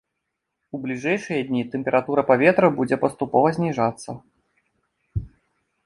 У 0.77 0.79
бліжэйшыя 0.85 1.41
дні 1.51 1.61
тэмпература 1.75 2.21
паветра 2.31 2.67
будзе 2.79 2.95
паступова 3.05 3.47
зніжацца. 3.59 4.21